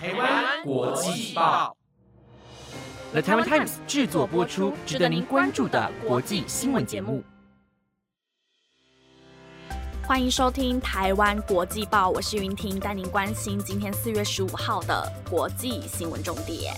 [0.00, 1.76] 台湾国际报
[3.10, 7.24] ，The Taiwan Times 制作播出，值得您关注的国际新闻节目。
[10.06, 16.72] 欢迎收听台湾国际报，我是云婷，带您关心今天四月十五号的国际新闻重点。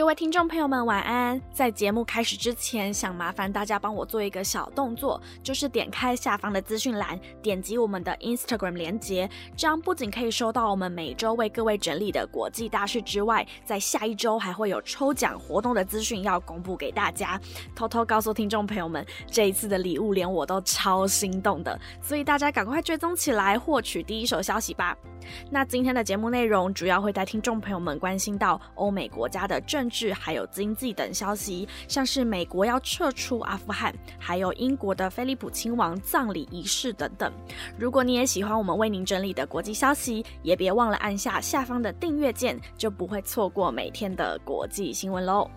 [0.00, 1.38] 各位听众朋友们，晚安！
[1.52, 17.38] 在节目开始之前，想麻烦大家帮我做一个小动作，就是点开下方的资讯栏，点击我们的 Instagram 连接，这样不仅可以收到我们每周为各位整理的国际大事之外，在下一周还会有抽奖活动的资讯要公布给大家。
[17.76, 24.96] 偷偷告诉听众朋友们，这一次的礼物连我都超心动的，所以大家赶快追踪起来，获取第一手消息吧。
[25.50, 37.32] 那今天的节目内容主要会带听众朋友们关心到欧美国家的政治还有经济等消息，像是美国要撤出阿富汗，还有英国的菲利普亲王葬礼仪式等等。
[37.76, 45.50] 如果你也喜欢我们为您整理的国际消息，也别忘了按下下方的订阅键，就不会错过每天的国际新闻喽。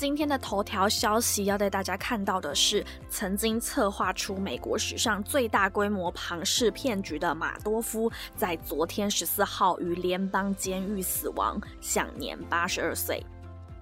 [0.00, 13.22] 今天的头条消息要带大家看到的是，曾经策划出美国史上最大规模庞氏骗局的马多夫，在昨天十四号于联邦监狱死亡，享年八十二岁。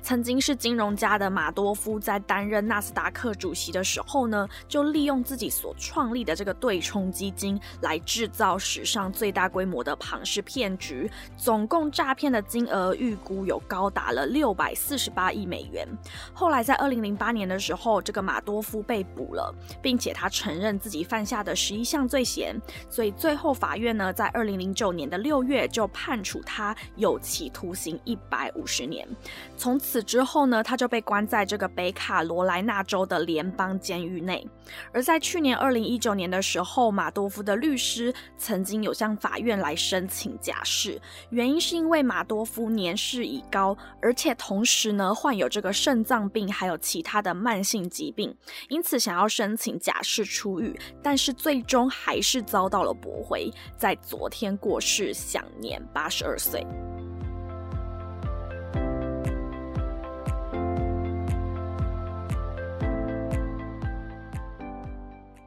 [0.09, 15.87] 曾经是金融家的马多夫，在担任纳斯达克主席的时候呢，就利用自己所创立的这个对冲基金，来制造史上最大规模的庞氏骗局，总共诈骗的金额预估有高达了六百四十八亿美元。
[16.33, 29.07] 后来在二零零八年的时候，这个马多夫被捕了，并且他承认自己犯下的十一项罪嫌，所以最后法院呢，在二零零九年的六月就判处他有期徒刑一百五十年，
[29.55, 29.98] 从此。
[30.03, 34.47] 之后呢，他就被关在这个北卡罗来纳州的联邦监狱内。
[34.93, 41.01] 而在去年二零一九年的时候，马多夫的律师曾经有向法院来申请假释，
[41.31, 48.35] 原因是因为马多夫年事已高，而且同时呢患有这个肾脏病，还有其他的慢性疾病，
[48.69, 56.67] 因此想要申请假释出狱，但是最终还是遭到了驳回，在昨天过世，享年八十二岁。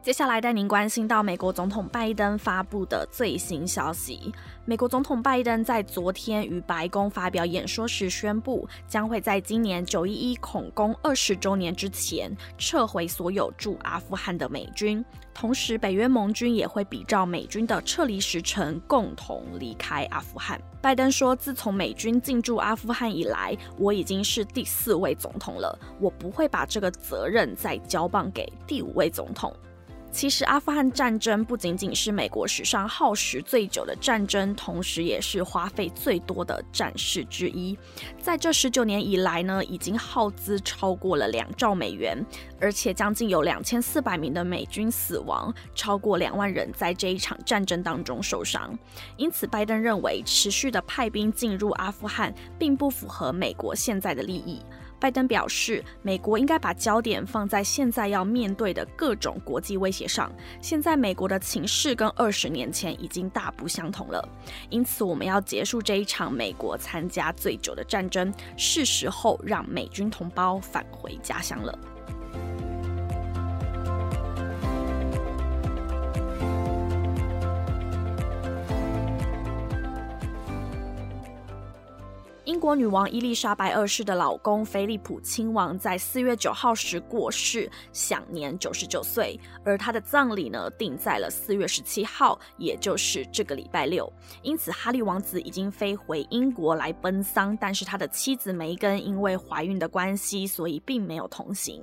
[0.01, 4.34] 接下来带您关心到美国总统拜登发布的最新消息。
[4.66, 20.59] 美国总统拜登在昨天与白宫发表演说时宣布，将会在今年九一一恐攻二十周年之前撤回所有驻阿富汗的美军，同时北约盟军也会比照美军的撤离时程，共同离开阿富汗。
[20.81, 29.56] 拜登说：“自从美军进驻阿富汗以来，我已经是第四位总统了，我不会把这个责任再交棒给第五位总统。”
[30.11, 37.75] 其实，阿富汗战争不仅仅是美国史上耗时最久的战争，同时也是花费最多的战事之一。
[38.19, 42.23] 在这十九年以来呢，已经耗资超过了两兆美元，
[42.59, 48.77] 而且将近有两千四百名的美军死亡，超过两万人在这一场战争当中受伤。
[49.16, 54.61] 因此，拜登认为持续的派兵进入阿富汗，并不符合美国现在的利益。
[55.01, 60.31] 拜登表示，美国应该把焦点放在现在要面对的各种国际威胁上。
[60.62, 64.23] 现在美国的情势跟二十年前已经大不相同了，
[64.69, 71.75] 因此我们要结束这一场美国参加最久的战争，是时候让美军同胞返回家乡了。
[82.46, 89.40] 英国女王伊丽莎白二世的老公菲利普亲王在四月九号时过世，享年九十九岁。
[89.63, 94.12] 而他的葬礼呢，定在了四月十七号，也就是这个礼拜六。
[94.41, 101.80] 因此，哈利王子已经飞回英国来奔丧，但是他的妻子梅根因为怀孕的关系，所以并没有同行。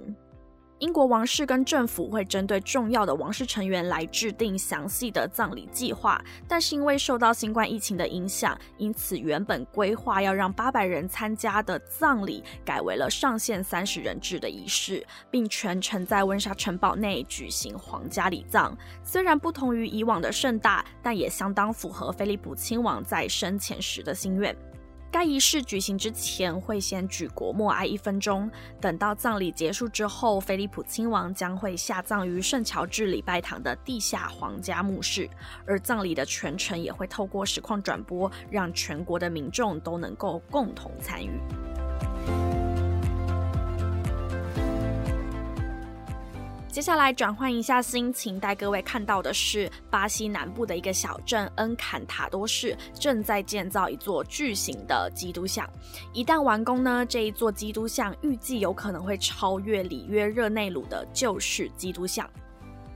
[0.81, 18.77] 英国王室跟政府会针对重要的王室成员来制定详细的葬礼计划，但是因为受到新冠疫情的影响，因此原本规划要让八百人参加的葬礼改为了上限三十人制的仪式，并全程在温莎城堡内举行皇家礼葬。
[19.03, 24.57] 虽然不同于以往的盛大，但也相当符合菲利普亲王在生前时的心愿。
[25.11, 35.29] 该仪式举行之前会先举国默哀一分钟，等到葬礼结束之后，菲利普亲王将会下葬于圣乔治礼拜堂的地下皇家墓室，
[35.67, 41.41] 而葬礼的全程也会透过实况转播，让全国的民众都能够共同参与。
[46.71, 55.69] 接下来转换一下心情，带各位看到的是巴西南部的一个小镇恩坎塔多市正在建造一座巨型的基督像。
[56.13, 62.29] 一旦完工呢，这一座基督像预计有可能会超越里约热内卢的旧式基督像。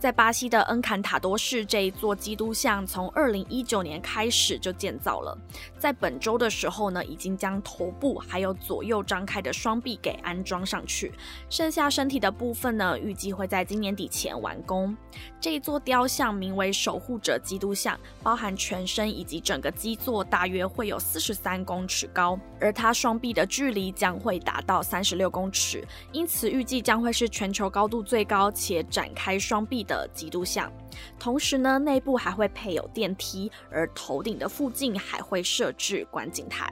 [0.03, 5.39] 在巴西的恩坎塔多市，这一座基督像从二零一九年开始就建造了。
[5.79, 11.13] 在本周的时候呢，已经将头部还有左右张开的双臂给安装上去，
[11.49, 14.97] 剩下身体的部分呢，预计会在今年底前完工。
[15.41, 29.92] 这一座雕像名为守护者基督像，包含全身以及整个基座，大约会有四十三公尺高，而它双臂的距离将会达到三十六公尺，因此预计将会是全球高度最高且展开双臂的。
[29.93, 30.73] 的基督像，
[31.19, 36.67] 同时呢，内部还会配有电梯，而头顶的附近还会设置观景台。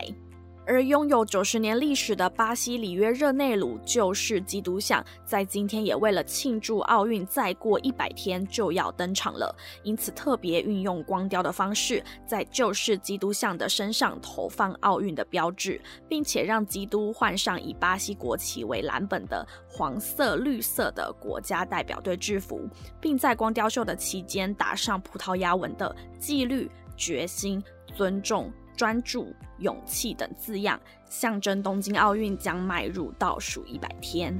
[0.66, 22.68] 而拥有九十年历史的巴西里约热内卢旧式基督像，在今天也为了庆祝奥运再过一百天就要登场了，因此特别运用光雕的方式，在旧式基督像的身上投放奥运的标志，并且让基督换上以巴西国旗为蓝本的黄色绿色的国家代表队制服，
[23.00, 27.60] 并在光雕秀的期间打上葡萄牙文的纪律、决心、
[27.94, 28.52] 尊重。
[28.80, 34.34] 专注、勇气等字样，象征东京奥运将迈入倒数一百天。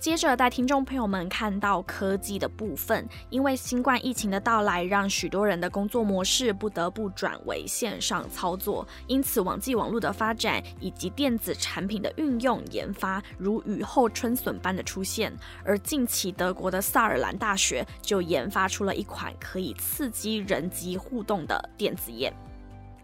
[0.00, 15.30] 接着带听众朋友们看到科技的部分，因为新冠疫情的到来，让许多人的工作模式不得不转为线上操作，因此网际网络的发展以及电子产品的运用研发如雨后春笋般的出现。
[15.62, 22.32] 而近期德国的萨尔兰大学就研发出了一款可以刺激人机互动的电子眼。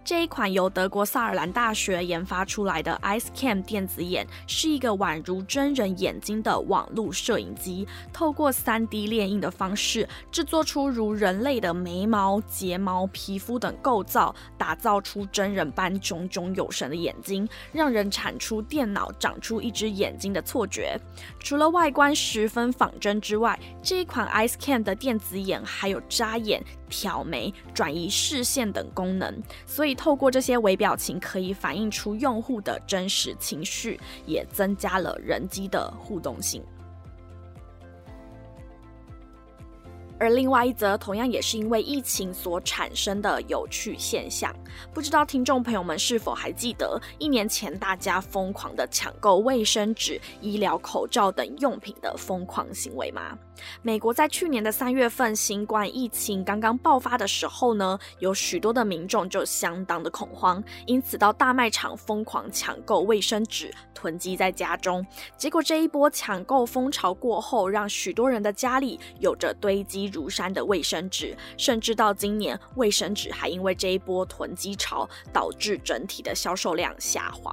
[0.07, 20.97] 这一款由德国萨尔兰大学研发出来的 IceCam 电子眼，是一个宛如真人眼睛的网络摄影机，透过 3D 列印的方式，制作出如人类的眉毛、睫毛、皮肤等构造，打造出真人般炯炯有神的眼睛，让人产出电脑长出一只眼睛的错觉。
[21.41, 26.63] 除了外观十分仿真之外，这一款 IceCam 的电子眼还有扎眼。
[26.89, 29.35] 挑眉、转移视线等功能，
[29.67, 36.63] 所以透过这些微表情，可以反映出用户的真实情绪，也增加了人机的互动性。
[40.19, 44.55] 而另外一则，同样也是因为疫情所产生的有趣现象，
[44.95, 53.37] 不知道听众朋友们是否还记得一年前大家疯狂的抢购卫生纸、医疗口罩等用品的疯狂行为吗？
[53.81, 65.05] 美国在去年的三月份新冠疫情刚刚爆发的时候呢，有许多的民众就相当的恐慌，因此到大卖场疯狂抢购卫生纸，囤积在家中。
[65.39, 77.53] 结果这一波抢购风潮过后，让许多人的家里有着堆积如山的卫生纸，甚至到今年，卫生纸还因为这一波囤积潮，导致整体的销售量下滑。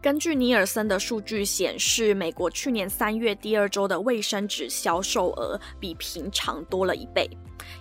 [0.00, 7.28] 根据尼尔森的数据显示，美国去年三月第二周的卫生纸销售额比平常多了一倍。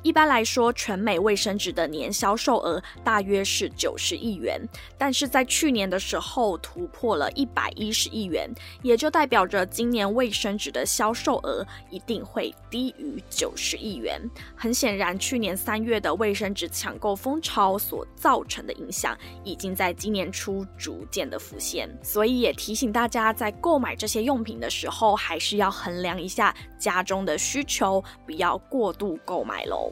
[0.03, 4.61] 一般来说，全美卫生纸的年销售额大约是九十亿元，
[4.97, 8.49] 但是在去年的时候突破了一百一十亿元，
[8.81, 14.21] 也就代表着今年卫生纸的销售额一定会低于九十亿元。
[14.55, 21.89] 很显然，去年三月的卫生纸抢购风潮所造成的影响，已经在今年初逐渐的浮现。
[22.01, 29.91] 所以也提醒大家，在购买这些用品的时候，还是要衡量一下家中的需求，不要过度购买喽。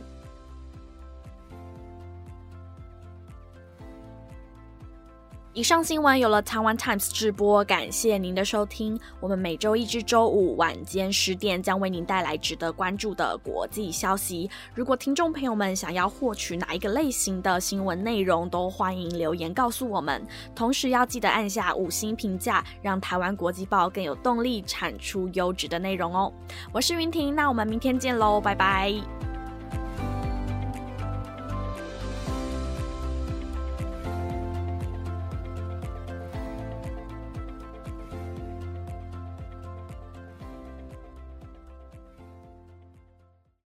[5.56, 9.00] 以上新闻有了台湾 Times 直播，感谢您的收听。
[9.22, 14.50] 我们每周一至周五晚间十点将为您带来值得关注的国际消息。
[14.74, 20.22] 如果听众朋友们想要获取哪一个类型的新闻内容，都欢迎留言告诉我们。
[20.54, 26.34] 同时要记得按下五星评价，让台湾国际报更有动力产出优质的内容哦。
[26.74, 28.94] 我是云婷，那我们明天见喽，拜拜。